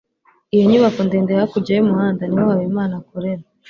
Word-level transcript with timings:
iyo 0.53 0.63
nyubako 0.69 0.99
ndende 1.07 1.31
hakurya 1.39 1.71
y'umuhanda 1.75 2.21
niho 2.25 2.47
habimana 2.53 2.93
akorera 3.01 3.43